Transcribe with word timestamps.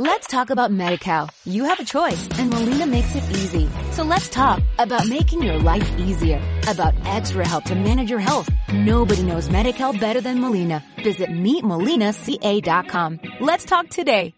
Let's 0.00 0.26
talk 0.28 0.48
about 0.48 0.72
MediCal. 0.72 1.28
You 1.44 1.64
have 1.64 1.78
a 1.78 1.84
choice 1.84 2.26
and 2.38 2.48
Molina 2.48 2.86
makes 2.86 3.14
it 3.14 3.22
easy. 3.36 3.68
So 3.92 4.02
let's 4.02 4.30
talk 4.30 4.62
about 4.78 5.06
making 5.06 5.42
your 5.42 5.58
life 5.58 5.86
easier, 5.98 6.40
about 6.66 6.94
extra 7.04 7.46
help 7.46 7.64
to 7.64 7.74
manage 7.74 8.08
your 8.08 8.18
health. 8.18 8.48
Nobody 8.72 9.22
knows 9.22 9.50
MediCal 9.50 10.00
better 10.00 10.22
than 10.22 10.40
Molina. 10.40 10.82
Visit 11.04 11.28
meetmolinaca.com. 11.28 13.20
Let's 13.40 13.66
talk 13.66 13.90
today. 13.90 14.32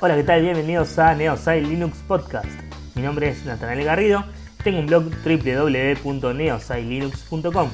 Hola, 0.00 0.16
¿qué 0.16 0.24
tal? 0.24 0.42
Bienvenidos 0.42 0.98
a 0.98 1.14
Neosai 1.14 1.60
Linux 1.60 1.98
Podcast. 2.08 2.50
Mi 2.96 3.02
nombre 3.02 3.28
es 3.28 3.46
Natanael 3.46 3.84
Garrido. 3.84 4.24
Tengo 4.64 4.80
un 4.80 4.86
blog 4.86 5.04
www.neosailinux.com. 5.24 7.70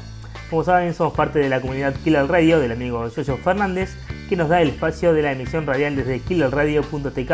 Como 0.50 0.64
saben, 0.64 0.92
somos 0.94 1.14
parte 1.14 1.38
de 1.38 1.48
la 1.48 1.60
comunidad 1.60 1.94
Killer 2.02 2.26
Radio 2.26 2.58
del 2.58 2.72
amigo 2.72 3.06
Yoyo 3.06 3.36
Fernández, 3.36 3.94
que 4.28 4.34
nos 4.34 4.48
da 4.48 4.60
el 4.60 4.70
espacio 4.70 5.14
de 5.14 5.22
la 5.22 5.30
emisión 5.30 5.64
radial 5.64 5.94
desde 5.94 6.18
killerradio.tk, 6.18 7.32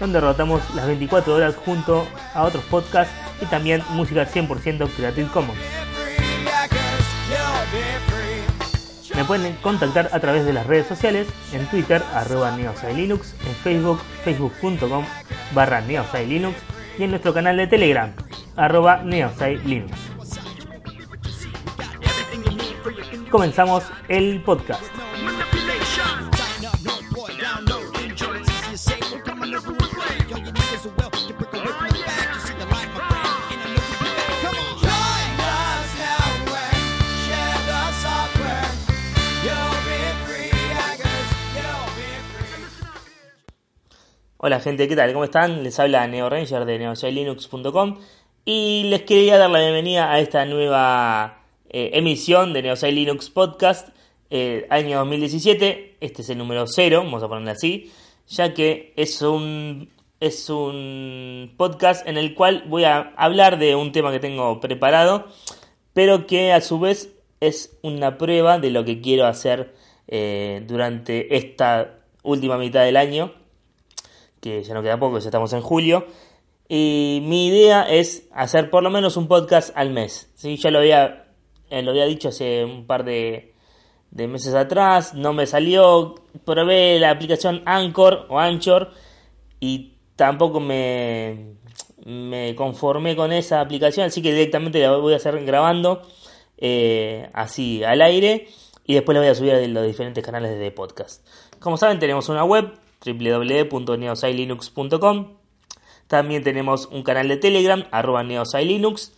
donde 0.00 0.18
rotamos 0.18 0.62
las 0.74 0.86
24 0.86 1.34
horas 1.34 1.56
junto 1.56 2.06
a 2.32 2.42
otros 2.42 2.64
podcasts 2.64 3.12
y 3.42 3.44
también 3.46 3.82
música 3.90 4.26
100% 4.26 4.88
Creative 4.96 5.28
Commons. 5.28 5.58
Me 9.14 9.24
pueden 9.24 9.54
contactar 9.56 10.08
a 10.10 10.18
través 10.20 10.46
de 10.46 10.54
las 10.54 10.66
redes 10.66 10.86
sociales, 10.86 11.28
en 11.52 11.66
Twitter, 11.66 12.02
arroba 12.14 12.56
neosailinux, 12.56 13.34
en 13.46 13.54
Facebook, 13.56 14.00
facebook.com 14.24 15.04
barra 15.54 15.82
neosailinux 15.82 16.56
y 16.98 17.02
en 17.02 17.10
nuestro 17.10 17.34
canal 17.34 17.58
de 17.58 17.66
Telegram, 17.66 18.10
arroba 18.56 19.02
neosailinux. 19.02 20.13
Comenzamos 23.34 23.82
el 24.06 24.40
podcast. 24.44 24.80
Hola 44.36 44.60
gente, 44.60 44.86
¿qué 44.86 44.94
tal? 44.94 45.12
¿Cómo 45.12 45.24
están? 45.24 45.64
Les 45.64 45.80
habla 45.80 46.06
Neo 46.06 46.30
Ranger 46.30 46.64
de 46.64 46.78
neosailinux.com 46.78 47.98
y 48.44 48.84
les 48.84 49.02
quería 49.02 49.38
dar 49.38 49.50
la 49.50 49.58
bienvenida 49.58 50.12
a 50.12 50.20
esta 50.20 50.44
nueva 50.44 51.43
eh, 51.76 51.98
emisión 51.98 52.52
de 52.52 52.62
Neosai 52.62 52.92
Linux 52.92 53.30
Podcast, 53.30 53.88
eh, 54.30 54.64
año 54.70 54.98
2017. 54.98 55.96
Este 55.98 56.22
es 56.22 56.30
el 56.30 56.38
número 56.38 56.68
0, 56.68 56.98
vamos 57.02 57.20
a 57.24 57.26
ponerle 57.26 57.50
así, 57.50 57.90
ya 58.28 58.54
que 58.54 58.92
es 58.94 59.20
un, 59.22 59.90
es 60.20 60.48
un 60.50 61.52
podcast 61.56 62.06
en 62.06 62.16
el 62.16 62.36
cual 62.36 62.62
voy 62.68 62.84
a 62.84 63.12
hablar 63.16 63.58
de 63.58 63.74
un 63.74 63.90
tema 63.90 64.12
que 64.12 64.20
tengo 64.20 64.60
preparado, 64.60 65.26
pero 65.92 66.28
que 66.28 66.52
a 66.52 66.60
su 66.60 66.78
vez 66.78 67.12
es 67.40 67.76
una 67.82 68.18
prueba 68.18 68.60
de 68.60 68.70
lo 68.70 68.84
que 68.84 69.00
quiero 69.00 69.26
hacer 69.26 69.74
eh, 70.06 70.62
durante 70.68 71.34
esta 71.36 71.98
última 72.22 72.56
mitad 72.56 72.84
del 72.84 72.96
año, 72.96 73.32
que 74.40 74.62
ya 74.62 74.74
no 74.74 74.82
queda 74.84 75.00
poco, 75.00 75.18
ya 75.18 75.26
estamos 75.26 75.52
en 75.52 75.60
julio. 75.60 76.06
Y 76.68 77.20
mi 77.24 77.48
idea 77.48 77.82
es 77.82 78.28
hacer 78.32 78.70
por 78.70 78.82
lo 78.82 78.90
menos 78.90 79.16
un 79.16 79.28
podcast 79.28 79.70
al 79.76 79.90
mes. 79.90 80.30
¿sí? 80.34 80.56
Ya 80.56 80.70
lo 80.70 80.78
había, 80.78 81.23
eh, 81.78 81.82
lo 81.82 81.90
había 81.90 82.06
dicho 82.06 82.28
hace 82.28 82.64
un 82.64 82.86
par 82.86 83.04
de, 83.04 83.52
meses 84.10 84.54
atrás, 84.54 85.14
no 85.14 85.32
me 85.32 85.46
salió. 85.46 86.14
Probé 86.44 86.98
la 86.98 87.10
aplicación 87.10 87.62
Anchor 87.66 88.26
o 88.28 88.38
Anchor 88.38 88.90
y 89.60 89.94
tampoco 90.16 90.60
me, 90.60 91.54
me 92.04 92.54
conformé 92.54 93.16
con 93.16 93.32
esa 93.32 93.60
aplicación, 93.60 94.06
así 94.06 94.22
que 94.22 94.32
directamente 94.32 94.80
la 94.80 94.96
voy 94.96 95.14
a 95.14 95.16
hacer 95.16 95.44
grabando 95.44 96.02
eh, 96.58 97.28
así 97.32 97.82
al 97.82 98.02
aire 98.02 98.46
y 98.84 98.94
después 98.94 99.14
la 99.14 99.20
voy 99.20 99.30
a 99.30 99.34
subir 99.34 99.52
a 99.52 99.66
los 99.66 99.86
diferentes 99.86 100.24
canales 100.24 100.58
de 100.58 100.70
podcast. 100.70 101.26
Como 101.58 101.76
saben, 101.76 101.98
tenemos 101.98 102.28
una 102.28 102.44
web 102.44 102.72
www.neosailinux.com 103.04 105.44
también 106.06 106.44
tenemos 106.44 106.86
un 106.86 107.02
canal 107.02 107.28
de 107.28 107.36
Telegram, 107.36 107.84
arroba 107.90 108.22
neosailinux. 108.22 109.13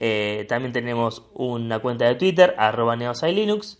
Eh, 0.00 0.46
también 0.48 0.72
tenemos 0.72 1.22
una 1.34 1.78
cuenta 1.78 2.06
de 2.06 2.14
Twitter, 2.16 2.54
arroba 2.58 2.96
neosailinux. 2.96 3.78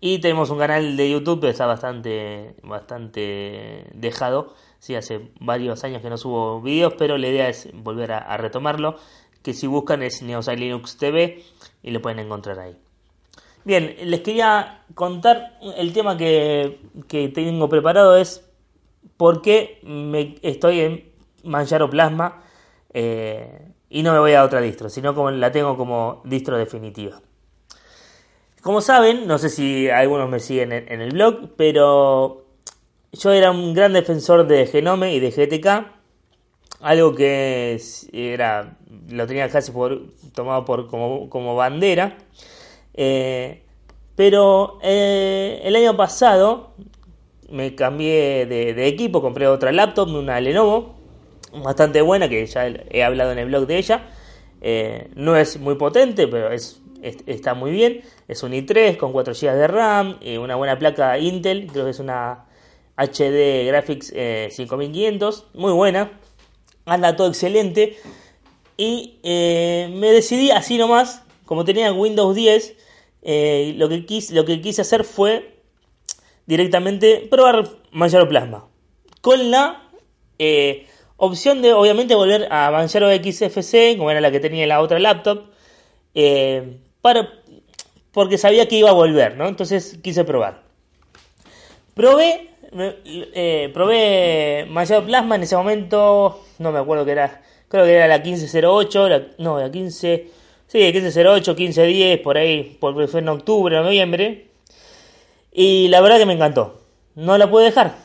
Y 0.00 0.18
tenemos 0.18 0.50
un 0.50 0.58
canal 0.58 0.98
de 0.98 1.10
YouTube 1.10 1.40
que 1.40 1.48
está 1.48 1.64
bastante, 1.64 2.54
bastante 2.62 3.86
dejado. 3.94 4.54
Sí, 4.78 4.94
hace 4.94 5.30
varios 5.40 5.82
años 5.82 6.02
que 6.02 6.10
no 6.10 6.18
subo 6.18 6.60
vídeos, 6.60 6.92
pero 6.98 7.16
la 7.16 7.28
idea 7.28 7.48
es 7.48 7.70
volver 7.72 8.12
a, 8.12 8.36
retomarlo. 8.36 8.96
Que 9.42 9.54
si 9.54 9.66
buscan 9.66 10.02
es 10.02 10.22
Neosailinux 10.22 10.98
TV 10.98 11.42
y 11.82 11.90
lo 11.90 12.02
pueden 12.02 12.18
encontrar 12.18 12.58
ahí. 12.58 12.76
Bien, 13.64 13.96
les 14.04 14.20
quería 14.20 14.84
contar 14.94 15.58
el 15.78 15.94
tema 15.94 16.18
que, 16.18 16.80
que 17.08 17.28
tengo 17.30 17.70
preparado 17.70 18.16
es 18.16 18.46
por 19.16 19.40
qué 19.40 19.80
me 19.84 20.36
estoy 20.42 20.80
en 20.80 21.12
Manjaro 21.44 21.88
Plasma 21.88 22.42
eh, 22.92 23.72
y 23.94 24.02
no 24.02 24.12
me 24.12 24.18
voy 24.18 24.32
a 24.32 24.42
otra 24.42 24.60
distro, 24.60 24.90
sino 24.90 25.14
como 25.14 25.30
la 25.30 25.52
tengo 25.52 25.76
como 25.76 26.20
distro 26.24 26.58
definitiva. 26.58 27.20
Como 28.60 28.80
saben, 28.80 29.28
no 29.28 29.38
sé 29.38 29.48
si 29.48 29.88
algunos 29.88 30.28
me 30.28 30.40
siguen 30.40 30.72
en, 30.72 31.00
el 31.00 31.12
blog, 31.12 31.50
pero 31.56 32.44
yo 33.12 33.30
era 33.30 33.52
un 33.52 33.72
gran 33.72 33.92
defensor 33.92 34.48
de 34.48 34.66
Genome 34.66 35.14
y 35.14 35.20
de 35.20 35.30
GTK, 35.30 35.92
algo 36.80 37.14
que 37.14 37.80
era 38.12 38.76
lo 39.10 39.28
tenía 39.28 39.48
casi 39.48 39.70
por, 39.70 40.02
tomado 40.34 40.64
por 40.64 40.88
como, 40.88 41.54
bandera. 41.54 42.18
Eh, 42.94 43.62
pero 44.16 44.80
eh, 44.82 45.60
el 45.62 45.76
año 45.76 45.96
pasado 45.96 46.72
me 47.48 47.76
cambié 47.76 48.46
de, 48.46 48.74
de, 48.74 48.88
equipo, 48.88 49.22
compré 49.22 49.46
otra 49.46 49.70
laptop, 49.70 50.08
una 50.08 50.40
Lenovo, 50.40 51.03
bastante 51.62 52.02
buena, 52.02 52.28
que 52.28 52.46
ya 52.46 52.66
he 52.66 53.02
hablado 53.02 53.32
en 53.32 53.38
el 53.38 53.46
blog 53.46 53.66
de 53.66 53.78
ella. 53.78 54.08
Eh, 54.66 55.10
no 55.14 55.36
es 55.36 55.58
muy 55.58 55.74
potente, 55.74 56.26
pero 56.26 56.50
es, 56.50 56.80
está 57.02 57.54
muy 57.54 57.70
bien. 57.70 58.00
Es 58.28 58.42
un 58.42 58.52
i3 58.52 58.96
con 58.96 59.12
4 59.12 59.34
GB 59.34 59.52
de 59.54 59.66
RAM, 59.68 60.18
y 60.22 60.36
una 60.38 60.56
buena 60.56 60.78
placa 60.78 61.18
Intel, 61.18 61.66
creo 61.70 61.84
que 61.84 61.90
es 61.90 61.98
una 62.00 62.46
HD 62.96 63.66
Graphics 63.66 64.14
5500, 64.54 65.38
eh, 65.38 65.58
muy 65.58 65.72
buena. 65.72 66.12
Anda 66.86 67.14
todo 67.14 67.28
excelente. 67.28 67.98
Y 68.76 69.20
eh, 69.22 69.92
me 69.94 70.10
decidí 70.12 70.50
así 70.50 70.78
nomás, 70.78 71.22
como 71.44 71.64
tenía 71.64 71.92
Windows 71.92 72.34
10, 72.34 72.76
lo, 73.76 73.88
que 73.88 74.06
quise, 74.06 74.34
lo 74.34 74.44
que 74.44 74.60
quise 74.60 74.80
hacer 74.80 75.04
fue 75.04 75.58
directamente 76.46 77.26
probar 77.30 77.68
Manjaro 77.92 78.28
Plasma. 78.28 78.66
Con 79.20 79.50
la 79.50 79.90
Opción 81.16 81.62
de, 81.62 81.72
obviamente, 81.72 82.14
volver 82.14 82.48
a 82.50 82.70
Manjaro 82.70 83.08
XFC, 83.10 83.96
como 83.96 84.10
era 84.10 84.20
la 84.20 84.30
que 84.30 84.40
tenía 84.40 84.64
en 84.64 84.68
la 84.68 84.80
otra 84.80 84.98
laptop, 84.98 85.44
eh, 86.14 86.78
para, 87.00 87.28
porque 88.12 88.36
sabía 88.36 88.66
que 88.66 88.76
iba 88.76 88.90
a 88.90 88.94
volver, 88.94 89.36
¿no? 89.36 89.46
Entonces 89.46 89.98
quise 90.02 90.24
probar. 90.24 90.62
Probé, 91.94 92.50
eh, 93.04 93.70
probé 93.72 94.66
Manjaro 94.68 95.06
Plasma 95.06 95.36
en 95.36 95.44
ese 95.44 95.56
momento, 95.56 96.40
no 96.58 96.72
me 96.72 96.80
acuerdo 96.80 97.04
que 97.04 97.12
era, 97.12 97.42
creo 97.68 97.84
que 97.84 97.94
era 97.94 98.08
la 98.08 98.18
1508, 98.18 99.08
no, 99.38 99.60
la 99.60 99.70
15, 99.70 100.28
sí, 100.66 100.78
1508, 100.78 101.54
1510, 101.54 102.20
por 102.20 102.36
ahí, 102.36 102.76
porque 102.80 103.06
fue 103.06 103.20
en 103.20 103.28
octubre 103.28 103.78
o 103.78 103.82
noviembre. 103.84 104.48
Y 105.52 105.86
la 105.88 106.00
verdad 106.00 106.18
que 106.18 106.26
me 106.26 106.32
encantó. 106.32 106.80
No 107.14 107.38
la 107.38 107.48
pude 107.48 107.66
dejar. 107.66 108.03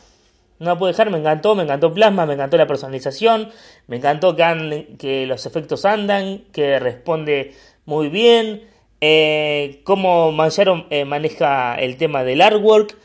No 0.59 0.67
la 0.67 0.77
pude 0.77 0.91
dejar, 0.91 1.09
me 1.09 1.17
encantó, 1.17 1.55
me 1.55 1.63
encantó 1.63 1.94
Plasma, 1.94 2.25
me 2.25 2.33
encantó 2.33 2.57
la 2.57 2.67
personalización, 2.67 3.50
me 3.88 3.97
encantó 3.97 4.35
que, 4.35 4.95
que 5.00 5.25
los 5.25 5.45
efectos 5.45 5.85
andan, 5.85 6.44
que 6.51 6.79
responde 6.79 7.53
muy 7.85 8.09
bien, 8.09 8.63
eh, 9.01 9.79
cómo 9.85 10.31
Manjaro 10.31 10.85
eh, 10.89 11.06
maneja 11.06 11.75
el 11.75 11.95
tema 11.97 12.23
del 12.23 12.41
artwork, 12.41 12.97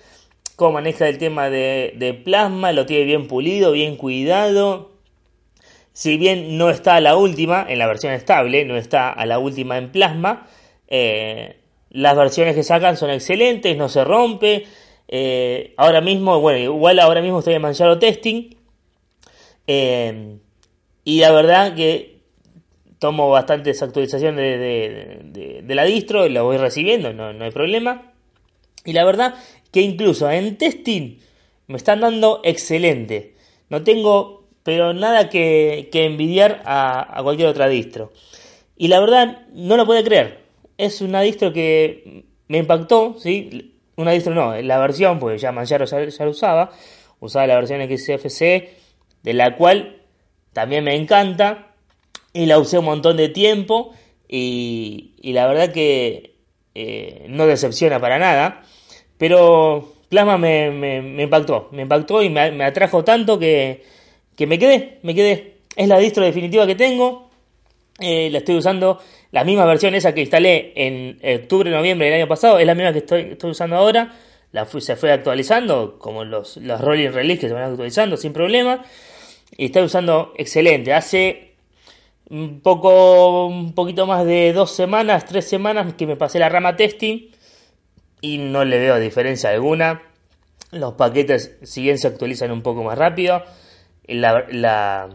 cómo 0.56 0.72
maneja 0.72 1.08
el 1.08 1.18
tema 1.18 1.50
de, 1.50 2.20
Plasma, 2.24 2.72
lo 2.72 2.86
tiene 2.86 3.04
bien 3.04 3.28
pulido, 3.28 3.72
bien 3.72 3.96
cuidado. 3.96 4.92
Si 5.92 6.16
bien 6.16 6.58
no 6.58 6.70
está 6.70 6.96
a 6.96 7.00
la 7.00 7.16
última 7.16 7.64
en 7.68 7.78
la 7.78 7.86
versión 7.86 8.12
estable, 8.12 8.64
no 8.64 8.76
está 8.76 9.10
a 9.10 9.26
la 9.26 9.38
última 9.38 9.78
en 9.78 9.92
Plasma, 9.92 10.48
eh, 10.88 11.58
las 11.90 12.16
versiones 12.16 12.56
que 12.56 12.64
sacan 12.64 12.96
son 12.96 13.10
excelentes, 13.10 13.76
no 13.76 13.88
se 13.88 14.02
rompe. 14.02 14.66
Eh, 15.08 15.74
ahora 15.76 16.00
mismo, 16.00 16.40
bueno, 16.40 16.58
igual 16.58 16.98
ahora 16.98 17.22
mismo 17.22 17.38
estoy 17.40 17.54
en 17.54 17.62
Manjaro 17.62 17.98
Testing. 17.98 18.56
Eh, 19.66 20.38
y 21.04 21.20
la 21.20 21.32
verdad 21.32 21.74
que 21.74 22.14
tomo 22.98 23.28
bastantes 23.28 23.82
actualizaciones 23.82 24.58
de, 24.58 25.60
de, 25.62 25.74
la 25.74 25.84
distro, 25.84 26.26
la 26.28 26.40
voy 26.40 26.56
recibiendo, 26.56 27.12
no, 27.12 27.44
hay 27.44 27.50
problema. 27.50 28.12
Y 28.86 28.94
la 28.94 29.04
verdad 29.04 29.34
que 29.70 29.82
incluso 29.82 30.30
en 30.30 30.56
testing 30.56 31.18
me 31.66 31.76
están 31.76 32.00
dando 32.00 32.40
excelente. 32.44 33.34
No 33.68 33.82
tengo, 33.82 34.48
pero 34.62 34.94
nada 34.94 35.28
que, 35.28 35.90
envidiar 35.92 36.62
a, 36.64 37.20
cualquier 37.22 37.48
otra 37.48 37.68
distro. 37.68 38.10
Y 38.78 38.88
la 38.88 39.00
verdad, 39.00 39.46
no 39.52 39.76
lo 39.76 39.84
puedo 39.84 40.02
creer. 40.02 40.40
Es 40.78 41.02
una 41.02 41.20
distro 41.20 41.52
que 41.52 42.24
me 42.48 42.56
impactó, 42.56 43.16
¿sí? 43.18 43.73
Una 43.96 44.12
distro 44.12 44.34
no, 44.34 44.54
la 44.60 44.78
versión, 44.78 45.18
porque 45.18 45.38
ya 45.38 45.52
Manjaro 45.52 45.84
ya, 45.84 46.04
ya 46.04 46.28
usaba. 46.28 46.72
Usaba 47.20 47.46
la 47.46 47.54
versión 47.56 47.80
XFC, 47.80 48.70
de 49.22 49.32
la 49.32 49.56
cual 49.56 50.02
también 50.52 50.84
me 50.84 50.94
encanta. 50.94 51.68
Y 52.32 52.46
la 52.46 52.58
usé 52.58 52.78
un 52.78 52.86
montón 52.86 53.16
de 53.16 53.28
tiempo. 53.28 53.94
Y, 54.28 55.12
la 55.22 55.46
verdad 55.46 55.72
que 55.72 56.34
eh, 56.74 57.26
no 57.28 57.46
decepciona 57.46 58.00
para 58.00 58.18
nada. 58.18 58.62
Pero 59.18 59.94
Plasma 60.08 60.38
me, 60.38 60.70
me, 60.70 61.22
impactó, 61.22 61.68
me 61.72 61.82
impactó 61.82 62.22
y 62.22 62.30
me, 62.30 62.64
atrajo 62.64 63.04
tanto 63.04 63.38
que, 63.38 63.84
que, 64.36 64.46
me 64.46 64.58
quedé, 64.58 64.98
me 65.02 65.14
quedé. 65.14 65.54
Es 65.76 65.88
la 65.88 65.98
distro 65.98 66.24
definitiva 66.24 66.66
que 66.66 66.74
tengo. 66.74 67.30
Eh, 68.00 68.28
la 68.30 68.38
estoy 68.38 68.56
usando, 68.56 69.00
la 69.30 69.44
misma 69.44 69.64
versión 69.66 69.94
esa 69.94 70.12
que 70.12 70.20
instalé 70.20 70.72
en 70.74 71.18
octubre, 71.40 71.70
noviembre 71.70 72.06
del 72.06 72.20
año 72.20 72.28
pasado, 72.28 72.58
es 72.58 72.66
la 72.66 72.74
misma 72.74 72.92
que 72.92 72.98
estoy, 72.98 73.22
estoy 73.32 73.50
usando 73.50 73.76
ahora. 73.76 74.12
Se 74.78 74.94
fue 74.94 75.10
actualizando, 75.10 75.98
como 75.98 76.24
los, 76.24 76.58
los 76.58 76.80
rolling 76.80 77.10
release 77.10 77.40
que 77.40 77.48
se 77.48 77.54
van 77.54 77.64
actualizando 77.64 78.16
sin 78.16 78.32
problema. 78.32 78.84
Y 79.56 79.66
estoy 79.66 79.82
usando 79.82 80.32
excelente. 80.36 80.92
Hace 80.92 81.54
un 82.30 82.60
poco, 82.60 83.46
un 83.46 83.74
poquito 83.74 84.06
más 84.06 84.24
de 84.24 84.52
dos 84.52 84.70
semanas, 84.70 85.24
tres 85.26 85.48
semanas 85.48 85.94
que 85.94 86.06
me 86.06 86.16
pasé 86.16 86.38
la 86.38 86.48
rama 86.48 86.76
testing 86.76 87.30
y 88.20 88.38
no 88.38 88.64
le 88.64 88.78
veo 88.78 88.98
diferencia 88.98 89.50
alguna. 89.50 90.02
Los 90.70 90.94
paquetes, 90.94 91.56
si 91.62 91.96
se 91.96 92.06
actualizan 92.06 92.50
un 92.50 92.62
poco 92.62 92.82
más 92.82 92.98
rápido, 92.98 93.44
la, 94.06 95.08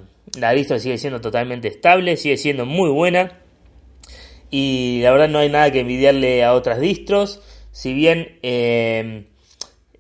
distro 0.55 0.79
sigue 0.79 0.97
siendo 0.97 1.21
totalmente 1.21 1.67
estable, 1.67 2.17
sigue 2.17 2.37
siendo 2.37 2.65
muy 2.65 2.89
buena. 2.89 3.39
Y 4.51 5.01
la 5.03 5.11
verdad 5.11 5.29
no 5.29 5.39
hay 5.39 5.49
nada 5.49 5.71
que 5.71 5.81
envidiarle 5.81 6.43
a 6.43 6.53
otras 6.53 6.79
distros. 6.79 7.41
Si 7.71 7.93
bien 7.93 8.39
eh, 8.41 9.25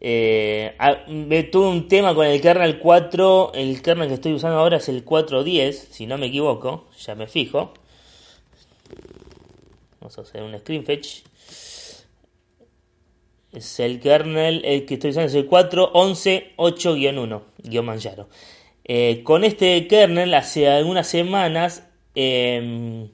eh, 0.01 1.49
tuve 1.51 1.67
un 1.67 1.87
tema 1.87 2.15
con 2.15 2.25
el 2.25 2.41
kernel 2.41 2.79
4, 2.79 3.51
el 3.53 3.81
kernel 3.81 4.07
que 4.07 4.15
estoy 4.15 4.33
usando 4.33 4.57
ahora 4.57 4.77
es 4.77 4.89
el 4.89 5.05
4.10, 5.05 5.71
si 5.71 6.07
no 6.07 6.17
me 6.17 6.27
equivoco, 6.27 6.87
ya 6.99 7.15
me 7.15 7.27
fijo. 7.27 7.73
Vamos 9.99 10.17
a 10.17 10.21
hacer 10.21 10.41
un 10.41 10.57
screen 10.57 10.85
fetch 10.85 11.23
es 13.51 13.79
el 13.79 13.99
kernel 13.99 14.61
el 14.63 14.85
que 14.85 14.93
estoy 14.95 15.11
usando 15.11 15.27
es 15.27 15.35
el 15.35 15.47
4.11.8-1 15.49 17.83
Manjaro. 17.83 18.29
Eh, 18.91 19.21
con 19.21 19.43
este 19.43 19.85
kernel 19.85 20.33
hace 20.33 20.67
algunas 20.67 21.05
semanas, 21.05 21.87
em, 22.15 23.07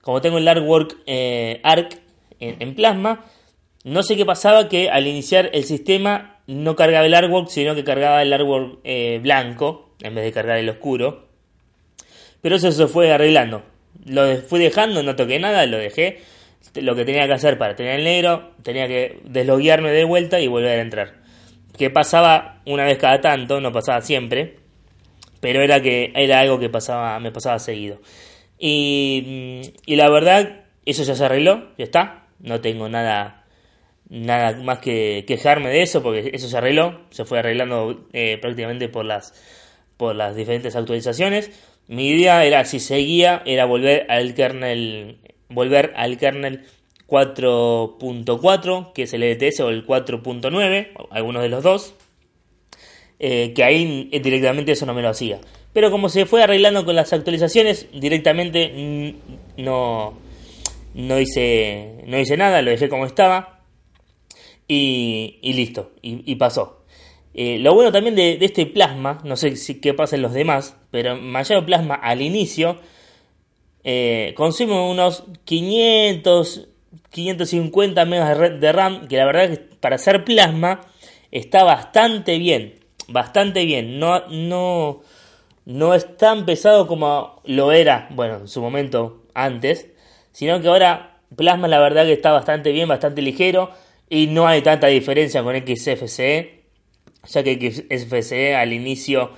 como 0.00 0.20
tengo 0.20 0.38
el 0.38 0.48
artwork 0.48 0.96
eh, 1.06 1.60
ARC 1.62 2.00
en, 2.40 2.74
Plasma, 2.74 3.24
no 3.84 4.02
sé 4.02 4.16
qué 4.16 4.26
pasaba 4.26 4.68
que 4.68 4.90
al 4.90 5.06
iniciar 5.06 5.50
el 5.52 5.62
sistema 5.62 6.40
no 6.48 6.74
cargaba 6.74 7.06
el 7.06 7.14
artwork, 7.14 7.50
sino 7.50 7.76
que 7.76 7.84
cargaba 7.84 8.20
el 8.20 8.32
artwork 8.32 8.80
eh, 8.82 9.20
blanco 9.22 9.94
en 10.00 10.16
vez 10.16 10.24
de 10.24 10.32
cargar 10.32 10.58
el 10.58 10.68
oscuro. 10.68 11.28
Pero 12.40 12.56
eso 12.56 12.72
se 12.72 12.88
fue 12.88 13.12
arreglando. 13.12 13.62
Lo 14.04 14.38
fui 14.38 14.58
dejando, 14.58 15.04
no 15.04 15.14
toqué 15.14 15.38
nada, 15.38 15.64
lo 15.66 15.78
dejé 15.78 16.18
lo 16.74 16.96
que 16.96 17.04
tenía 17.04 17.28
que 17.28 17.34
hacer 17.34 17.58
para 17.58 17.76
tener 17.76 18.00
el 18.00 18.04
negro, 18.04 18.54
tenía 18.64 18.88
que 18.88 19.20
desloguearme 19.22 19.92
de 19.92 20.02
vuelta 20.02 20.40
y 20.40 20.48
volver 20.48 20.80
a 20.80 20.82
entrar. 20.82 21.12
Que 21.78 21.90
pasaba 21.90 22.60
una 22.66 22.84
vez 22.86 22.98
cada 22.98 23.20
tanto, 23.20 23.60
no 23.60 23.70
pasaba 23.70 24.00
siempre, 24.00 24.61
pero 25.42 25.60
era 25.60 25.82
que 25.82 26.12
era 26.14 26.38
algo 26.38 26.60
que 26.60 26.68
pasaba, 26.68 27.18
me 27.18 27.32
pasaba 27.32 27.58
seguido. 27.58 28.00
Y, 28.60 29.72
y 29.84 29.96
la 29.96 30.08
verdad, 30.08 30.60
eso 30.86 31.02
ya 31.02 31.16
se 31.16 31.24
arregló, 31.24 31.72
ya 31.76 31.84
está. 31.84 32.26
No 32.38 32.60
tengo 32.60 32.88
nada, 32.88 33.44
nada 34.08 34.56
más 34.62 34.78
que 34.78 35.24
quejarme 35.26 35.68
de 35.70 35.82
eso, 35.82 36.00
porque 36.00 36.30
eso 36.32 36.48
se 36.48 36.56
arregló, 36.56 37.00
se 37.10 37.24
fue 37.24 37.40
arreglando 37.40 38.06
eh, 38.12 38.38
prácticamente 38.40 38.88
por 38.88 39.04
las, 39.04 39.34
por 39.96 40.14
las 40.14 40.36
diferentes 40.36 40.76
actualizaciones. 40.76 41.50
Mi 41.88 42.10
idea 42.10 42.44
era, 42.44 42.64
si 42.64 42.78
seguía, 42.78 43.42
era 43.44 43.64
volver 43.64 44.06
al 44.10 44.34
kernel 44.34 45.18
volver 45.48 45.92
al 45.96 46.18
kernel 46.18 46.66
4.4, 47.08 48.92
que 48.92 49.02
es 49.02 49.12
el 49.12 49.24
EDTS 49.24 49.58
o 49.60 49.70
el 49.70 49.84
4.9, 49.84 50.92
algunos 51.10 51.42
de 51.42 51.48
los 51.48 51.64
dos, 51.64 51.96
eh, 53.24 53.52
que 53.54 53.62
ahí 53.62 54.10
directamente 54.20 54.72
eso 54.72 54.84
no 54.84 54.94
me 54.94 55.00
lo 55.00 55.08
hacía. 55.08 55.40
Pero 55.72 55.92
como 55.92 56.08
se 56.08 56.26
fue 56.26 56.42
arreglando 56.42 56.84
con 56.84 56.96
las 56.96 57.12
actualizaciones, 57.12 57.86
directamente 57.94 59.14
no, 59.56 60.14
no, 60.94 61.20
hice, 61.20 62.02
no 62.04 62.18
hice 62.18 62.36
nada, 62.36 62.60
lo 62.62 62.72
dejé 62.72 62.88
como 62.88 63.06
estaba 63.06 63.60
y, 64.66 65.38
listo, 65.54 65.92
y, 66.02 66.34
pasó. 66.34 66.84
Eh, 67.32 67.60
lo 67.60 67.74
bueno 67.74 67.92
también 67.92 68.16
de, 68.16 68.38
este 68.40 68.66
plasma, 68.66 69.20
no 69.22 69.36
sé 69.36 69.54
si, 69.54 69.80
qué 69.80 69.94
pasa 69.94 70.16
en 70.16 70.22
los 70.22 70.32
demás, 70.32 70.76
pero 70.90 71.16
mayor 71.16 71.64
Plasma 71.64 71.94
al 71.94 72.22
inicio 72.22 72.78
eh, 73.84 74.34
consume 74.36 74.74
unos 74.74 75.24
500, 75.44 76.68
550 77.10 78.04
megas 78.04 78.60
de 78.60 78.72
RAM, 78.72 79.06
que 79.06 79.16
la 79.16 79.26
verdad 79.26 79.50
que 79.50 79.58
para 79.80 79.94
hacer 79.94 80.24
plasma 80.24 80.80
está 81.30 81.62
bastante 81.62 82.38
bien, 82.38 82.81
bastante 83.08 83.64
bien, 83.64 83.98
no, 83.98 84.26
no, 84.28 85.00
no 85.64 85.94
es 85.94 86.16
tan 86.16 86.46
pesado 86.46 86.86
como 86.86 87.40
lo 87.44 87.72
era, 87.72 88.08
bueno, 88.10 88.36
en 88.38 88.48
su 88.48 88.60
momento 88.60 89.22
antes, 89.34 89.88
sino 90.32 90.60
que 90.60 90.68
ahora 90.68 91.20
plasma 91.36 91.68
la 91.68 91.78
verdad 91.80 92.04
que 92.04 92.12
está 92.12 92.32
bastante 92.32 92.72
bien, 92.72 92.88
bastante 92.88 93.22
ligero 93.22 93.70
y 94.08 94.26
no 94.26 94.46
hay 94.46 94.62
tanta 94.62 94.88
diferencia 94.88 95.42
con 95.42 95.56
XFCE, 95.56 96.62
ya 97.28 97.42
que 97.42 97.70
XFCE 97.70 98.54
al 98.56 98.72
inicio 98.72 99.32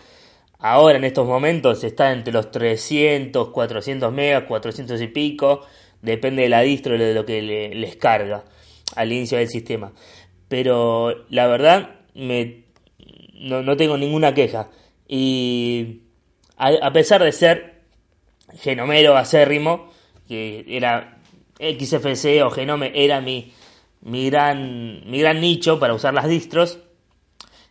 Ahora 0.67 0.97
en 0.97 1.05
estos 1.05 1.27
momentos 1.27 1.85
está 1.85 2.11
entre 2.11 2.33
los 2.33 2.51
300, 2.51 3.51
400 3.51 4.11
megas, 4.15 4.45
400 4.45 4.99
y 5.03 5.09
pico, 5.09 5.61
depende 6.01 6.41
de 6.41 6.49
la 6.49 6.63
distro 6.63 6.97
de 6.97 7.13
lo 7.13 7.27
que 7.27 7.43
le, 7.43 7.75
les 7.75 7.97
carga 7.97 8.45
al 8.97 9.13
inicio 9.13 9.37
del 9.37 9.51
sistema. 9.51 9.93
Pero 10.49 11.27
la 11.29 11.49
verdad 11.49 11.97
me, 12.15 12.64
no, 13.35 13.77
tengo 13.77 13.97
ninguna 13.97 14.35
queja. 14.35 14.71
Y 15.07 16.03
a, 16.57 16.93
pesar 16.93 17.23
de 17.23 17.33
ser 17.33 17.83
genomero 18.59 19.17
acérrimo, 19.17 19.91
que 20.27 20.65
era 20.69 21.19
XFC 21.59 22.43
o 22.43 22.51
Genome 22.51 22.93
era 22.95 23.21
mi, 23.21 23.53
mi, 24.01 24.31
gran, 24.31 25.03
mi 25.11 25.21
gran 25.21 25.41
nicho 25.41 25.79
para 25.79 25.95
usar 25.95 26.15
las 26.15 26.29
distros, 26.29 26.79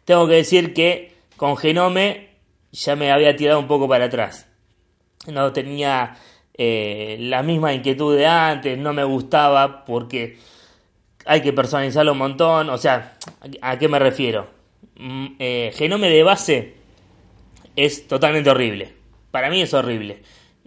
tengo 0.06 0.28
que 0.28 0.36
decir 0.36 0.74
que 0.74 1.14
con 1.38 1.58
Genome 1.58 2.30
ya 2.72 2.96
me 2.96 3.12
había 3.12 3.36
tirado 3.36 3.60
un 3.60 3.68
poco 3.68 3.88
para 3.88 4.06
atrás. 4.06 4.48
No 5.28 5.54
tenía 5.54 6.18
eh, 6.56 7.18
la 7.20 7.42
misma 7.44 7.74
inquietud 7.74 8.16
de 8.16 8.26
antes, 8.26 8.78
no 8.78 8.94
me 8.94 9.04
gustaba 9.04 9.86
porque 9.86 10.38
hay 11.26 11.42
que 11.42 11.54
personalizarlo 11.54 12.12
un 12.12 12.18
montón. 12.18 12.70
O 12.70 12.78
sea, 12.78 13.18
¿a 13.62 13.80
qué 13.80 13.88
me 13.88 14.00
refiero? 14.00 14.63
Mm, 14.96 15.36
eh, 15.40 15.72
genome 15.76 16.10
de 16.10 16.24
base 16.24 16.74
es 17.76 18.08
totalmente 18.08 18.50
horrible. 18.50 18.94
Para 19.32 19.50
mí 19.50 19.62
es 19.62 19.74
horrible. 19.74 20.22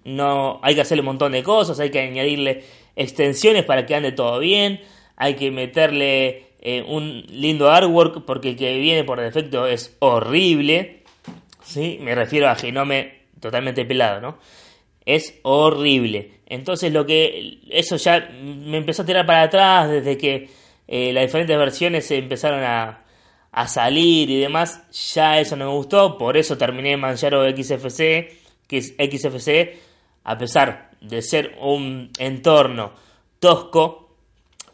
No, 0.05 0.61
hay 0.63 0.75
que 0.75 0.81
hacerle 0.81 1.01
un 1.01 1.07
montón 1.07 1.33
de 1.33 1.43
cosas, 1.43 1.81
hay 1.81 1.91
que 1.91 2.01
añadirle 2.01 2.65
extensiones 2.95 3.65
para 3.65 3.87
que 3.87 3.95
ande 3.95 4.13
todo 4.13 4.39
bien, 4.39 4.81
hay 5.17 5.35
que 5.35 5.51
meterle 5.51 6.47
eh, 6.61 6.85
un 6.87 7.25
lindo 7.29 7.71
artwork 7.71 8.25
porque 8.25 8.51
el 8.51 8.57
que 8.57 8.79
viene 8.79 9.05
por 9.05 9.21
defecto 9.21 9.67
es 9.67 9.97
horrible. 10.01 11.03
¿sí? 11.65 11.99
Me 12.01 12.15
refiero 12.15 12.49
a 12.49 12.55
genome 12.55 13.15
totalmente 13.41 13.85
pelado, 13.85 14.21
¿no? 14.21 14.39
Es 15.05 15.39
horrible. 15.43 16.33
Entonces 16.47 16.93
lo 16.93 17.07
que... 17.07 17.59
Eso 17.71 17.97
ya 17.97 18.29
me 18.41 18.79
empezó 18.79 19.03
a 19.03 19.07
tirar 19.07 19.27
para 19.27 19.43
atrás 19.43 19.89
desde 19.89 20.17
que 20.19 20.49
eh, 20.89 21.13
las 21.13 21.25
diferentes 21.27 21.57
versiones 21.57 22.07
se 22.07 22.17
empezaron 22.17 22.63
a, 22.63 23.06
a 23.57 23.67
salir 23.69 24.29
y 24.29 24.39
demás. 24.39 24.83
Ya 25.15 25.41
eso 25.41 25.57
no 25.57 25.65
me 25.65 25.73
gustó. 25.73 26.19
Por 26.19 26.37
eso 26.37 26.59
terminé 26.59 26.97
Manjaro 26.97 27.43
XFC. 27.51 28.37
Que 28.69 28.79
es 28.79 28.95
XFC, 28.99 29.79
a 30.25 30.37
pesar 30.37 30.91
de 31.01 31.23
ser 31.23 31.57
un 31.61 32.11
entorno 32.19 32.93
tosco, 33.39 34.11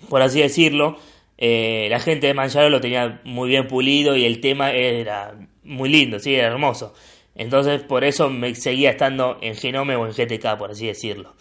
por 0.09 0.23
así 0.23 0.41
decirlo, 0.41 0.97
eh, 1.37 1.89
la 1.91 2.01
gente 2.01 2.27
de 2.27 2.33
Manjaro 2.33 2.71
lo 2.71 2.81
tenía 2.81 3.21
muy 3.25 3.51
bien 3.51 3.69
pulido 3.69 4.17
y 4.17 4.25
el 4.25 4.41
tema 4.41 4.73
era 4.73 5.35
muy 5.63 5.91
lindo, 5.91 6.19
sí, 6.19 6.35
era 6.35 6.49
hermoso. 6.49 6.95
Entonces 7.35 7.83
por 7.83 8.03
eso 8.03 8.31
me 8.31 8.55
seguía 8.55 8.91
estando 8.91 9.39
en 9.43 9.55
Genome 9.57 9.95
o 9.97 10.07
en 10.07 10.13
GTK, 10.13 10.57
por 10.57 10.71
así 10.71 10.87
decirlo. 10.87 11.35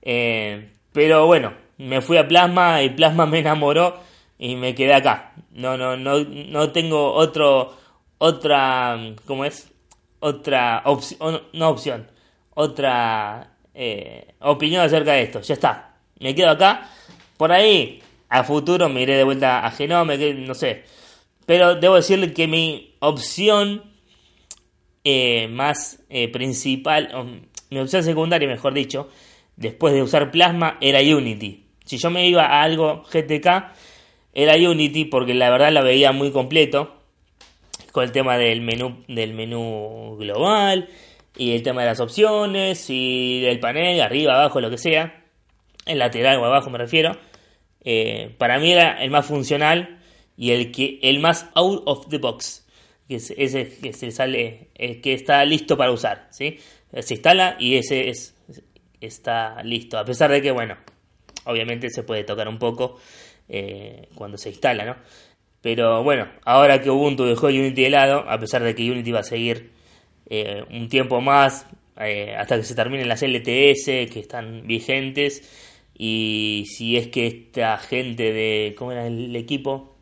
Eh, 0.00 0.70
pero 0.92 1.26
bueno, 1.26 1.52
me 1.76 2.00
fui 2.00 2.16
a 2.16 2.26
Plasma 2.26 2.82
y 2.82 2.88
Plasma 2.88 3.26
me 3.26 3.40
enamoró 3.40 4.00
y 4.40 4.56
me 4.56 4.74
quedé 4.74 4.94
acá. 4.94 5.34
No, 5.52 5.76
no, 5.76 5.96
no, 5.96 6.24
no 6.24 6.72
tengo 6.72 7.12
otro, 7.12 7.76
otra, 8.18 8.98
¿cómo 9.26 9.44
es? 9.44 9.70
Otra 10.18 10.82
opción, 10.86 11.42
no 11.52 11.68
opción, 11.68 12.10
otra 12.54 13.52
eh, 13.74 14.34
opinión 14.40 14.82
acerca 14.82 15.12
de 15.12 15.22
esto. 15.22 15.42
Ya 15.42 15.54
está, 15.54 15.94
me 16.18 16.34
quedo 16.34 16.50
acá. 16.50 16.90
Por 17.36 17.52
ahí, 17.52 18.02
a 18.30 18.42
futuro 18.42 18.88
me 18.88 19.02
iré 19.02 19.16
de 19.16 19.24
vuelta 19.24 19.64
a 19.64 19.70
Genome, 19.70 20.16
no 20.34 20.54
sé. 20.54 20.84
Pero 21.44 21.74
debo 21.74 21.96
decirle 21.96 22.32
que 22.32 22.48
mi 22.48 22.96
opción 23.00 23.82
eh, 25.04 25.48
más 25.48 26.02
eh, 26.08 26.28
principal, 26.28 27.10
mi 27.70 27.78
opción 27.78 28.02
secundaria, 28.02 28.48
mejor 28.48 28.72
dicho, 28.72 29.10
después 29.56 29.92
de 29.92 30.02
usar 30.02 30.30
Plasma, 30.30 30.78
era 30.80 31.00
Unity. 31.00 31.66
Si 31.84 31.98
yo 31.98 32.10
me 32.10 32.26
iba 32.26 32.46
a 32.46 32.62
algo 32.62 33.02
GTK, 33.02 33.89
era 34.32 34.54
Unity 34.54 35.06
porque 35.06 35.34
la 35.34 35.50
verdad 35.50 35.72
la 35.72 35.82
veía 35.82 36.12
muy 36.12 36.30
completo 36.30 36.96
con 37.92 38.04
el 38.04 38.12
tema 38.12 38.38
del 38.38 38.60
menú 38.60 39.04
del 39.08 39.34
menú 39.34 40.16
global 40.18 40.88
y 41.36 41.52
el 41.52 41.62
tema 41.62 41.82
de 41.82 41.88
las 41.88 42.00
opciones 42.00 42.86
y 42.88 43.40
del 43.40 43.60
panel 43.60 44.00
arriba 44.00 44.34
abajo 44.34 44.60
lo 44.60 44.70
que 44.70 44.78
sea. 44.78 45.24
El 45.86 45.98
lateral 45.98 46.38
o 46.38 46.44
abajo 46.44 46.70
me 46.70 46.78
refiero. 46.78 47.16
Eh, 47.82 48.34
para 48.38 48.58
mí 48.58 48.72
era 48.72 49.02
el 49.02 49.10
más 49.10 49.26
funcional 49.26 50.00
y 50.36 50.52
el 50.52 50.70
que 50.70 50.98
el 51.02 51.18
más 51.18 51.48
out 51.54 51.82
of 51.86 52.08
the 52.08 52.18
box 52.18 52.66
que 53.08 53.16
es 53.16 53.32
ese 53.36 53.68
que 53.80 53.92
se 53.92 54.10
sale 54.10 54.68
el 54.74 55.00
que 55.00 55.14
está 55.14 55.44
listo 55.44 55.76
para 55.78 55.90
usar 55.90 56.28
sí 56.30 56.58
se 56.98 57.14
instala 57.14 57.56
y 57.58 57.76
ese 57.76 58.10
es 58.10 58.34
está 59.00 59.62
listo. 59.62 59.98
A 59.98 60.04
pesar 60.04 60.30
de 60.30 60.42
que 60.42 60.50
bueno 60.50 60.76
obviamente 61.44 61.88
se 61.90 62.02
puede 62.02 62.24
tocar 62.24 62.48
un 62.48 62.58
poco 62.58 62.98
eh, 63.50 64.08
cuando 64.14 64.38
se 64.38 64.50
instala, 64.50 64.84
¿no? 64.84 64.96
Pero 65.60 66.02
bueno, 66.02 66.26
ahora 66.44 66.80
que 66.80 66.90
Ubuntu 66.90 67.24
dejó 67.24 67.48
Unity 67.48 67.82
de 67.82 67.90
lado, 67.90 68.24
a 68.28 68.38
pesar 68.38 68.62
de 68.62 68.74
que 68.74 68.90
Unity 68.90 69.12
va 69.12 69.20
a 69.20 69.24
seguir 69.24 69.70
eh, 70.30 70.64
un 70.70 70.88
tiempo 70.88 71.20
más 71.20 71.66
eh, 71.98 72.34
hasta 72.38 72.56
que 72.56 72.64
se 72.64 72.74
terminen 72.74 73.08
las 73.08 73.22
LTS 73.22 74.10
que 74.10 74.20
están 74.20 74.66
vigentes 74.66 75.42
y 75.94 76.64
si 76.68 76.96
es 76.96 77.08
que 77.08 77.26
esta 77.26 77.76
gente 77.78 78.32
de 78.32 78.74
cómo 78.78 78.92
era 78.92 79.06
el 79.06 79.34
equipo 79.36 79.96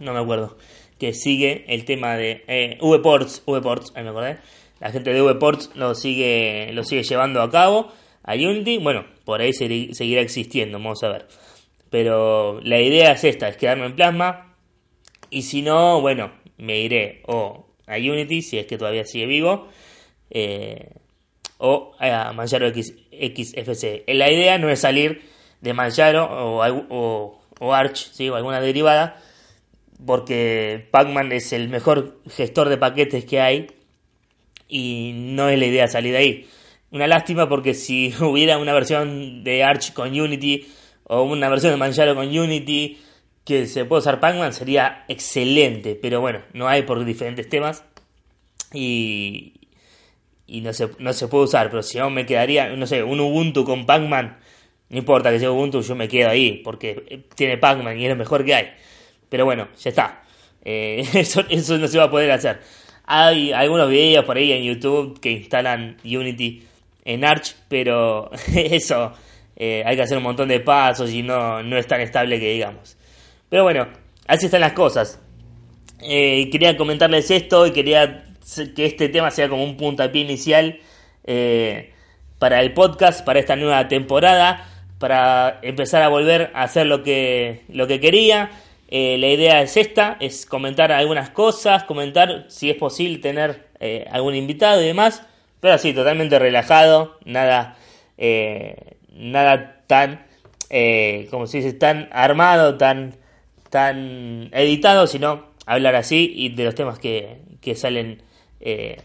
no 0.00 0.12
me 0.12 0.20
acuerdo 0.20 0.58
que 0.98 1.14
sigue 1.14 1.64
el 1.66 1.84
tema 1.86 2.16
de 2.16 2.44
eh, 2.46 2.78
VPorts 2.80 3.42
VPorts 3.46 3.92
ahí 3.96 4.04
me 4.04 4.10
acordé 4.10 4.38
la 4.80 4.92
gente 4.92 5.12
de 5.12 5.22
VPorts 5.22 5.70
lo 5.74 5.94
sigue 5.94 6.70
lo 6.72 6.84
sigue 6.84 7.02
llevando 7.02 7.40
a 7.42 7.50
cabo 7.50 7.90
a 8.24 8.34
Unity, 8.34 8.78
bueno, 8.78 9.04
por 9.24 9.40
ahí 9.40 9.52
seguirá 9.52 10.20
existiendo, 10.20 10.78
vamos 10.78 11.02
a 11.02 11.08
ver. 11.08 11.26
Pero 11.92 12.58
la 12.62 12.80
idea 12.80 13.12
es 13.12 13.22
esta, 13.22 13.50
es 13.50 13.58
quedarme 13.58 13.84
en 13.84 13.94
plasma. 13.94 14.56
Y 15.28 15.42
si 15.42 15.60
no, 15.60 16.00
bueno, 16.00 16.32
me 16.56 16.80
iré 16.80 17.20
o 17.26 17.66
a 17.86 17.96
Unity, 17.96 18.40
si 18.40 18.58
es 18.58 18.66
que 18.66 18.78
todavía 18.78 19.04
sigue 19.04 19.26
vivo, 19.26 19.68
eh, 20.30 20.88
o 21.58 21.92
a 21.98 22.32
Manjaro 22.32 22.68
X, 22.68 22.94
XFC. 23.10 24.04
La 24.06 24.32
idea 24.32 24.56
no 24.56 24.70
es 24.70 24.80
salir 24.80 25.20
de 25.60 25.74
Manjaro 25.74 26.24
o, 26.30 27.42
o, 27.60 27.74
Arch, 27.74 28.10
¿sí? 28.12 28.30
o 28.30 28.36
alguna 28.36 28.62
derivada, 28.62 29.20
porque 30.06 30.88
Pacman 30.90 31.30
es 31.30 31.52
el 31.52 31.68
mejor 31.68 32.22
gestor 32.30 32.70
de 32.70 32.78
paquetes 32.78 33.26
que 33.26 33.38
hay 33.38 33.66
y 34.66 35.12
no 35.14 35.50
es 35.50 35.58
la 35.58 35.66
idea 35.66 35.88
salir 35.88 36.12
de 36.12 36.18
ahí. 36.18 36.48
Una 36.90 37.06
lástima 37.06 37.50
porque 37.50 37.74
si 37.74 38.14
hubiera 38.22 38.56
una 38.56 38.72
versión 38.72 39.44
de 39.44 39.62
Arch 39.62 39.92
con 39.92 40.18
Unity 40.18 40.66
o 41.12 41.24
una 41.24 41.50
versión 41.50 41.72
de 41.72 41.76
Manjaro 41.76 42.14
con 42.14 42.26
Unity 42.26 42.98
que 43.44 43.66
se 43.66 43.84
puede 43.84 44.00
usar 44.00 44.18
Pacman 44.18 44.54
sería 44.54 45.04
excelente, 45.08 45.94
pero 45.94 46.22
bueno, 46.22 46.40
no 46.54 46.68
hay 46.68 46.82
por 46.82 47.04
diferentes 47.04 47.48
temas 47.50 47.84
y, 48.72 49.68
y 50.46 50.62
no, 50.62 50.72
se, 50.72 50.88
no 50.98 51.12
se 51.12 51.28
puede 51.28 51.44
usar, 51.44 51.68
pero 51.68 51.82
si 51.82 51.98
no 51.98 52.08
me 52.08 52.24
quedaría, 52.24 52.74
no 52.76 52.86
sé, 52.86 53.02
un 53.02 53.20
Ubuntu 53.20 53.64
con 53.64 53.84
Pacman, 53.84 54.38
no 54.88 54.98
importa 54.98 55.30
que 55.30 55.38
sea 55.38 55.50
Ubuntu, 55.50 55.82
yo 55.82 55.94
me 55.94 56.08
quedo 56.08 56.30
ahí 56.30 56.62
porque 56.64 57.26
tiene 57.34 57.58
Pacman 57.58 57.98
y 57.98 58.04
es 58.04 58.10
lo 58.10 58.16
mejor 58.16 58.42
que 58.42 58.54
hay. 58.54 58.70
Pero 59.28 59.44
bueno, 59.44 59.68
ya 59.78 59.90
está. 59.90 60.22
Eh, 60.64 61.04
eso, 61.14 61.44
eso 61.50 61.76
no 61.76 61.88
se 61.88 61.98
va 61.98 62.04
a 62.04 62.10
poder 62.10 62.30
hacer. 62.30 62.60
Hay 63.04 63.52
algunos 63.52 63.90
videos 63.90 64.24
por 64.24 64.38
ahí 64.38 64.52
en 64.52 64.62
YouTube 64.62 65.20
que 65.20 65.32
instalan 65.32 65.98
Unity 66.04 66.66
en 67.04 67.24
Arch, 67.24 67.54
pero 67.68 68.30
eso 68.54 69.12
eh, 69.64 69.84
hay 69.86 69.94
que 69.94 70.02
hacer 70.02 70.16
un 70.16 70.24
montón 70.24 70.48
de 70.48 70.58
pasos 70.58 71.12
y 71.12 71.22
no, 71.22 71.62
no 71.62 71.78
es 71.78 71.86
tan 71.86 72.00
estable 72.00 72.40
que 72.40 72.52
digamos. 72.52 72.96
Pero 73.48 73.62
bueno, 73.62 73.86
así 74.26 74.46
están 74.46 74.60
las 74.60 74.72
cosas. 74.72 75.20
Eh, 76.00 76.50
quería 76.50 76.76
comentarles 76.76 77.30
esto 77.30 77.64
y 77.68 77.70
quería 77.70 78.24
que 78.74 78.84
este 78.84 79.08
tema 79.08 79.30
sea 79.30 79.48
como 79.48 79.62
un 79.62 79.76
puntapié 79.76 80.22
inicial 80.22 80.80
eh, 81.22 81.92
para 82.40 82.60
el 82.60 82.74
podcast, 82.74 83.24
para 83.24 83.38
esta 83.38 83.54
nueva 83.54 83.86
temporada, 83.86 84.66
para 84.98 85.60
empezar 85.62 86.02
a 86.02 86.08
volver 86.08 86.50
a 86.54 86.64
hacer 86.64 86.88
lo 86.88 87.04
que, 87.04 87.62
lo 87.68 87.86
que 87.86 88.00
quería. 88.00 88.50
la 88.90 89.28
idea 89.28 89.62
es 89.62 89.76
esta, 89.76 90.16
es 90.18 90.44
comentar 90.44 90.90
algunas 90.90 91.30
cosas, 91.30 91.84
comentar 91.84 92.46
si 92.48 92.68
es 92.68 92.76
posible 92.76 93.18
tener 93.18 93.68
algún 94.10 94.34
invitado 94.34 94.82
y 94.82 94.86
demás. 94.86 95.22
Pero 95.60 95.78
sí, 95.78 95.92
totalmente 95.92 96.40
relajado, 96.40 97.16
nada, 97.24 97.76
nada 99.14 99.84
tan, 99.86 100.26
eh, 100.70 101.28
como 101.30 101.46
se 101.46 101.58
dice, 101.58 101.72
tan 101.72 102.08
armado, 102.12 102.76
tan, 102.76 103.16
tan 103.70 104.50
editado, 104.52 105.06
sino 105.06 105.52
hablar 105.66 105.94
así 105.94 106.32
y 106.34 106.54
de 106.54 106.64
los 106.64 106.74
temas 106.74 106.98
que, 106.98 107.38
que 107.60 107.74
salen 107.74 108.22
eh, 108.60 109.00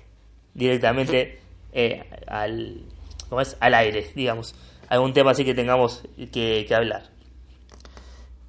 directamente 0.54 1.40
al, 2.28 2.82
¿cómo 3.30 3.42
es? 3.42 3.58
al 3.60 3.74
aire, 3.74 4.08
digamos. 4.16 4.56
Algún 4.90 5.14
tema 5.14 5.32
así 5.32 5.44
que 5.44 5.54
tengamos 5.54 6.04
que, 6.32 6.66
que 6.68 6.76
hablar. 6.76 7.18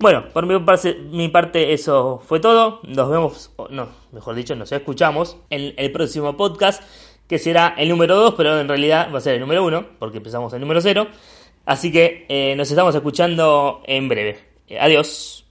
Bueno, 0.00 0.28
por 0.32 0.46
mi 0.46 0.56
parte, 0.60 0.94
mi 0.94 1.28
parte 1.28 1.72
eso 1.72 2.22
fue 2.24 2.38
todo. 2.38 2.78
Nos 2.84 3.10
vemos, 3.10 3.50
no, 3.70 3.88
mejor 4.12 4.36
dicho, 4.36 4.54
nos 4.54 4.70
escuchamos 4.70 5.36
en 5.50 5.74
el 5.76 5.90
próximo 5.90 6.36
podcast 6.36 6.84
que 7.26 7.40
será 7.40 7.74
el 7.76 7.88
número 7.88 8.14
2, 8.14 8.34
pero 8.36 8.60
en 8.60 8.68
realidad 8.68 9.08
va 9.12 9.18
a 9.18 9.20
ser 9.20 9.34
el 9.34 9.40
número 9.40 9.64
1, 9.64 9.98
porque 9.98 10.18
empezamos 10.18 10.52
el 10.52 10.60
número 10.60 10.80
0. 10.80 11.08
Así 11.68 11.92
que 11.92 12.24
eh, 12.30 12.56
nos 12.56 12.70
estamos 12.70 12.94
escuchando 12.94 13.82
en 13.84 14.08
breve. 14.08 14.38
Eh, 14.68 14.78
adiós. 14.80 15.44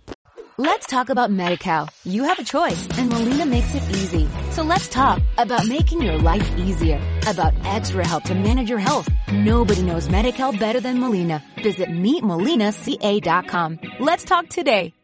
Let's 0.57 0.87
talk 0.87 1.11
about 1.11 1.29
MediCal. 1.29 1.87
You 2.03 2.23
have 2.23 2.39
a 2.39 2.43
choice, 2.43 2.87
and 2.97 3.11
Molina 3.11 3.45
makes 3.45 3.75
it 3.75 3.83
easy. 3.91 4.27
So 4.49 4.63
let's 4.63 4.87
talk 4.87 5.21
about 5.37 5.67
making 5.67 6.01
your 6.01 6.17
life 6.17 6.49
easier, 6.57 6.99
about 7.27 7.53
extra 7.65 8.03
help 8.03 8.23
to 8.23 8.33
manage 8.33 8.67
your 8.67 8.79
health. 8.79 9.07
Nobody 9.31 9.83
knows 9.83 10.07
MediCal 10.07 10.59
better 10.59 10.79
than 10.79 10.99
Molina. 10.99 11.43
Visit 11.61 11.89
meetmolinaca.com. 11.89 13.79
Let's 13.99 14.23
talk 14.23 14.49
today. 14.49 14.95